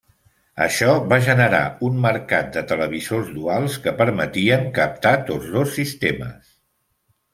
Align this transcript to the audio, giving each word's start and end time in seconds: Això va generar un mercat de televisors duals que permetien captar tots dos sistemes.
Això 0.63 0.93
va 1.11 1.19
generar 1.25 1.59
un 1.89 1.99
mercat 2.07 2.49
de 2.57 2.63
televisors 2.71 3.29
duals 3.35 3.77
que 3.85 3.95
permetien 4.03 4.67
captar 4.79 5.13
tots 5.29 5.53
dos 5.59 5.75
sistemes. 5.81 6.51